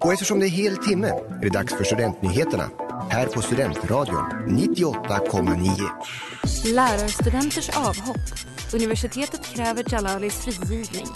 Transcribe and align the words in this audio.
Och 0.00 0.12
eftersom 0.12 0.40
det 0.40 0.46
är 0.46 0.50
hel 0.50 0.76
timme 0.76 1.08
är 1.08 1.42
det 1.42 1.48
dags 1.48 1.74
för 1.74 1.84
Studentnyheterna 1.84 2.70
här 3.10 3.26
på 3.26 3.42
Studentradion 3.42 4.24
98,9. 4.48 6.74
Lärarstudenters 6.74 7.68
avhopp. 7.68 8.16
Universitetet 8.74 9.54
kräver 9.54 9.84
Jalalis 9.92 10.44
frigivning. 10.44 11.06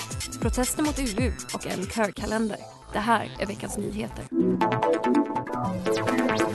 Protester 0.40 0.82
mot 0.82 0.98
UU 0.98 1.32
och 1.54 1.66
en 1.66 1.86
körkalender. 1.86 2.56
Det 2.92 2.98
här 2.98 3.36
är 3.40 3.46
veckans 3.46 3.78
nyheter. 3.78 4.24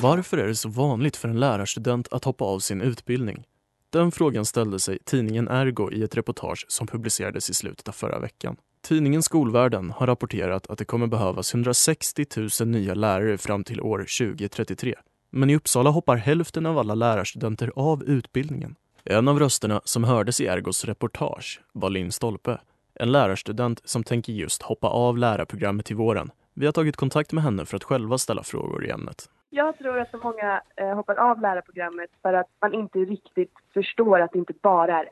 Varför 0.02 0.38
är 0.38 0.48
det 0.48 0.56
så 0.56 0.70
vanligt 0.70 1.18
för 1.18 1.30
en 1.30 1.40
lärarstudent 1.40 2.14
att 2.14 2.24
hoppa 2.24 2.46
av 2.46 2.60
sin 2.60 2.82
utbildning? 2.82 3.44
Den 3.90 4.12
frågan 4.12 4.46
ställde 4.46 4.80
sig 4.80 5.00
tidningen 5.06 5.48
Ergo 5.48 5.92
i 5.92 6.04
ett 6.04 6.18
reportage 6.18 6.66
som 6.68 6.88
publicerades 6.88 7.50
i 7.50 7.54
slutet 7.54 7.88
av 7.88 7.92
förra 7.92 8.20
veckan. 8.20 8.56
Tidningen 8.82 9.24
Skolvärlden 9.24 9.92
har 9.92 10.08
rapporterat 10.08 10.68
att 10.68 10.78
det 10.78 10.86
kommer 10.86 11.08
behövas 11.08 11.54
160 11.54 12.26
000 12.62 12.70
nya 12.70 12.94
lärare 12.94 13.38
fram 13.38 13.64
till 13.64 13.82
år 13.82 13.98
2033. 13.98 14.96
Men 15.30 15.50
i 15.50 15.56
Uppsala 15.56 15.90
hoppar 15.90 16.16
hälften 16.16 16.66
av 16.66 16.78
alla 16.78 16.96
lärarstudenter 16.96 17.72
av 17.76 18.04
utbildningen. 18.04 18.76
En 19.04 19.28
av 19.28 19.40
rösterna 19.40 19.82
som 19.84 20.04
hördes 20.04 20.42
i 20.42 20.48
Ergos 20.48 20.86
reportage 20.86 21.62
var 21.74 21.90
Linn 21.90 22.12
Stolpe, 22.12 22.58
en 22.94 23.12
lärarstudent 23.12 23.82
som 23.84 24.04
tänker 24.04 24.34
just 24.34 24.62
hoppa 24.62 24.88
av 24.88 25.18
lärarprogrammet 25.18 25.86
till 25.86 25.96
våren. 25.96 26.32
Vi 26.54 26.66
har 26.66 26.74
tagit 26.74 26.96
kontakt 26.96 27.32
med 27.32 27.44
henne 27.44 27.66
för 27.66 27.76
att 27.76 27.84
själva 27.84 28.18
ställa 28.18 28.44
frågor 28.44 28.86
i 28.86 28.90
ämnet. 28.90 29.30
Jag 29.50 29.78
tror 29.78 30.00
att 30.00 30.12
så 30.12 30.18
många 30.18 30.62
eh, 30.76 30.96
hoppar 30.96 31.16
av 31.16 31.42
lärarprogrammet 31.42 32.10
för 32.22 32.34
att 32.34 32.48
man 32.62 32.74
inte 32.74 33.00
riktigt 33.00 33.54
förstår 33.74 34.20
att 34.20 34.32
det 34.32 34.40
inte 34.40 34.54
bara 34.62 35.00
är 35.00 35.10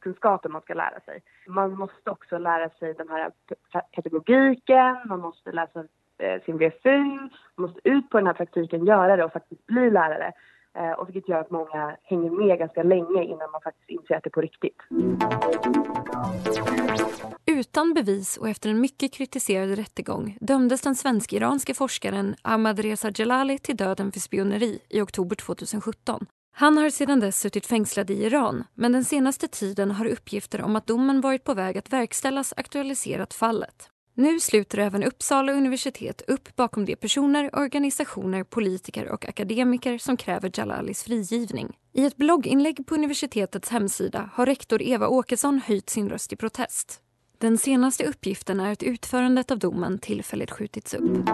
kunskaper 0.00 0.48
man 0.48 0.62
ska 0.62 0.74
lära 0.74 1.00
sig. 1.00 1.22
Man 1.46 1.74
måste 1.74 2.10
också 2.10 2.38
lära 2.38 2.68
sig 2.68 2.94
den 2.94 3.08
här 3.08 3.30
pedagogiken, 3.96 4.96
man 5.06 5.20
måste 5.20 5.52
läsa 5.52 5.84
eh, 6.18 6.42
sin 6.42 6.58
VFU, 6.58 6.98
man 6.98 7.30
måste 7.56 7.80
ut 7.84 8.10
på 8.10 8.16
den 8.18 8.26
här 8.26 8.34
praktiken, 8.34 8.86
göra 8.86 9.16
det 9.16 9.24
och 9.24 9.32
faktiskt 9.32 9.66
bli 9.66 9.90
lärare. 9.90 10.32
Eh, 10.74 10.92
och 10.92 11.08
vilket 11.08 11.28
gör 11.28 11.40
att 11.40 11.50
många 11.50 11.96
hänger 12.02 12.30
med 12.30 12.58
ganska 12.58 12.82
länge 12.82 13.22
innan 13.24 13.50
man 13.50 13.60
faktiskt 13.60 13.90
inser 13.90 14.14
att 14.14 14.24
det 14.24 14.28
är 14.28 14.30
på 14.30 14.40
riktigt. 14.40 14.76
Utan 17.46 17.94
bevis 17.94 18.36
och 18.36 18.48
efter 18.48 18.70
en 18.70 18.80
mycket 18.80 19.14
kritiserad 19.14 19.70
rättegång 19.70 20.38
dömdes 20.40 20.80
den 20.80 20.94
svensk-iranske 20.94 21.74
forskaren 21.74 22.34
Ahmad 22.42 22.78
Reza 22.78 23.10
Jalali 23.14 23.58
till 23.58 23.76
döden 23.76 24.12
för 24.12 24.20
spioneri 24.20 24.78
i 24.88 25.00
oktober 25.00 25.36
2017. 25.36 26.26
Han 26.52 26.78
har 26.78 26.90
sedan 26.90 27.20
dess 27.20 27.40
suttit 27.40 27.66
fängslad 27.66 28.10
i 28.10 28.24
Iran 28.24 28.64
men 28.74 28.92
den 28.92 29.04
senaste 29.04 29.48
tiden 29.48 29.90
har 29.90 30.06
uppgifter 30.06 30.62
om 30.62 30.76
att 30.76 30.86
domen 30.86 31.20
varit 31.20 31.44
på 31.44 31.54
väg 31.54 31.78
att 31.78 31.92
verkställas 31.92 32.54
aktualiserat 32.56 33.34
fallet. 33.34 33.88
Nu 34.14 34.40
sluter 34.40 34.78
även 34.78 35.02
Uppsala 35.02 35.52
universitet 35.52 36.22
upp 36.28 36.56
bakom 36.56 36.84
de 36.84 36.96
personer, 36.96 37.56
organisationer, 37.56 38.44
politiker 38.44 39.08
och 39.08 39.28
akademiker 39.28 39.98
som 39.98 40.16
kräver 40.16 40.50
Jalalis 40.54 41.02
frigivning. 41.02 41.76
I 41.92 42.04
ett 42.04 42.16
blogginlägg 42.16 42.86
på 42.86 42.94
universitetets 42.94 43.68
hemsida 43.68 44.30
har 44.32 44.46
rektor 44.46 44.82
Eva 44.82 45.08
Åkesson 45.08 45.60
höjt 45.64 45.90
sin 45.90 46.08
röst 46.08 46.32
i 46.32 46.36
protest. 46.36 47.00
Den 47.38 47.58
senaste 47.58 48.04
uppgiften 48.04 48.60
är 48.60 48.72
att 48.72 48.82
utförandet 48.82 49.50
av 49.50 49.58
domen 49.58 49.98
tillfälligt 49.98 50.50
skjutits 50.50 50.94
upp. 50.94 51.28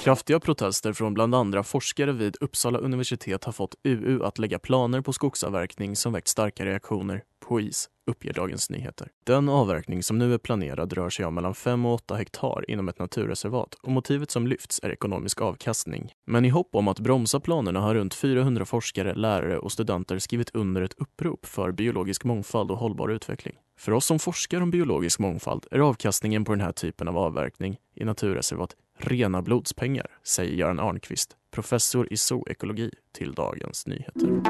Kraftiga 0.00 0.40
protester 0.40 0.92
från 0.92 1.14
bland 1.14 1.34
andra 1.34 1.62
forskare 1.62 2.12
vid 2.12 2.36
Uppsala 2.40 2.78
universitet 2.78 3.44
har 3.44 3.52
fått 3.52 3.74
UU 3.84 4.24
att 4.24 4.38
lägga 4.38 4.58
planer 4.58 5.00
på 5.00 5.12
skogsavverkning 5.12 5.96
som 5.96 6.12
väckt 6.12 6.28
starka 6.28 6.64
reaktioner 6.64 7.22
på 7.40 7.60
is, 7.60 7.88
uppger 8.06 8.32
Dagens 8.32 8.70
Nyheter. 8.70 9.08
Den 9.24 9.48
avverkning 9.48 10.02
som 10.02 10.18
nu 10.18 10.34
är 10.34 10.38
planerad 10.38 10.92
rör 10.92 11.10
sig 11.10 11.24
om 11.24 11.34
mellan 11.34 11.54
5 11.54 11.86
och 11.86 11.94
8 11.94 12.14
hektar 12.14 12.70
inom 12.70 12.88
ett 12.88 12.98
naturreservat 12.98 13.74
och 13.74 13.92
motivet 13.92 14.30
som 14.30 14.46
lyfts 14.46 14.80
är 14.82 14.90
ekonomisk 14.90 15.40
avkastning. 15.40 16.12
Men 16.26 16.44
i 16.44 16.48
hopp 16.48 16.74
om 16.74 16.88
att 16.88 17.00
bromsa 17.00 17.40
planerna 17.40 17.80
har 17.80 17.94
runt 17.94 18.14
400 18.14 18.64
forskare, 18.64 19.14
lärare 19.14 19.58
och 19.58 19.72
studenter 19.72 20.18
skrivit 20.18 20.50
under 20.54 20.82
ett 20.82 20.94
upprop 20.98 21.46
för 21.46 21.72
biologisk 21.72 22.24
mångfald 22.24 22.70
och 22.70 22.78
hållbar 22.78 23.08
utveckling. 23.08 23.54
För 23.78 23.92
oss 23.92 24.06
som 24.06 24.18
forskar 24.18 24.60
om 24.60 24.70
biologisk 24.70 25.18
mångfald 25.18 25.66
är 25.70 25.78
avkastningen 25.78 26.44
på 26.44 26.52
den 26.52 26.60
här 26.60 26.72
typen 26.72 27.08
av 27.08 27.18
avverkning 27.18 27.76
i 27.94 28.04
naturreservat 28.04 28.74
rena 28.98 29.42
blodspengar, 29.42 30.06
säger 30.22 30.52
Göran 30.52 30.80
Arnqvist, 30.80 31.36
professor 31.50 32.12
i 32.12 32.16
zoekologi 32.16 32.90
till 33.12 33.32
Dagens 33.32 33.86
Nyheter. 33.86 34.40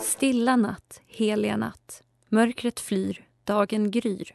Stilla 0.00 0.56
natt, 0.56 1.00
heliga 1.06 1.56
natt. 1.56 2.02
Mörkret 2.28 2.80
flyr, 2.80 3.26
dagen 3.44 3.90
gryr. 3.90 4.34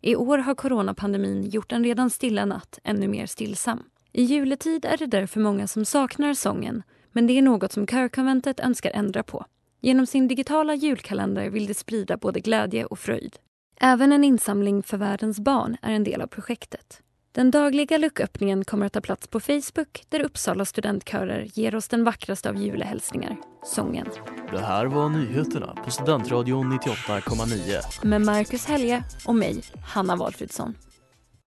I 0.00 0.16
år 0.16 0.38
har 0.38 0.54
coronapandemin 0.54 1.50
gjort 1.50 1.72
en 1.72 1.84
redan 1.84 2.10
stilla 2.10 2.44
natt 2.44 2.78
ännu 2.84 3.08
mer 3.08 3.26
stillsam. 3.26 3.82
I 4.12 4.22
juletid 4.22 4.84
är 4.84 4.96
det 4.96 5.06
därför 5.06 5.40
många 5.40 5.66
som 5.66 5.84
saknar 5.84 6.34
sången 6.34 6.82
men 7.12 7.26
det 7.26 7.38
är 7.38 7.42
något 7.42 7.72
som 7.72 7.86
Körkonventet 7.86 8.60
önskar 8.60 8.90
ändra 8.94 9.22
på. 9.22 9.44
Genom 9.80 10.06
sin 10.06 10.28
digitala 10.28 10.74
julkalender 10.74 11.50
vill 11.50 11.66
de 11.66 11.74
sprida 11.74 12.16
både 12.16 12.40
glädje 12.40 12.84
och 12.84 12.98
fröjd. 12.98 13.36
Även 13.80 14.12
en 14.12 14.24
insamling 14.24 14.82
för 14.82 14.96
världens 14.96 15.40
barn 15.40 15.76
är 15.82 15.92
en 15.92 16.04
del 16.04 16.22
av 16.22 16.26
projektet. 16.26 17.02
Den 17.38 17.50
dagliga 17.50 17.98
lucköppningen 17.98 18.64
kommer 18.64 18.86
att 18.86 18.92
ta 18.92 19.00
plats 19.00 19.28
på 19.28 19.40
Facebook 19.40 20.04
där 20.08 20.20
Uppsala 20.20 20.64
studentkörer 20.64 21.48
ger 21.54 21.74
oss 21.74 21.88
den 21.88 22.04
vackraste 22.04 22.48
av 22.48 22.56
julehälsningar, 22.56 23.36
sången. 23.64 24.06
Det 24.50 24.58
här 24.60 24.86
var 24.86 25.08
nyheterna 25.08 25.76
på 25.84 25.90
Studentradion 25.90 26.72
98,9. 26.72 28.06
Med 28.06 28.20
Marcus 28.20 28.66
Helge 28.66 29.04
och 29.26 29.34
mig, 29.34 29.62
Hanna 29.84 30.16
Valfridsson. 30.16 30.74